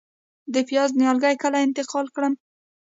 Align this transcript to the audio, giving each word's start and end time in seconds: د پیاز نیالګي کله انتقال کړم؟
د 0.53 0.55
پیاز 0.67 0.89
نیالګي 0.99 1.35
کله 1.43 1.57
انتقال 1.65 2.05
کړم؟ 2.15 2.33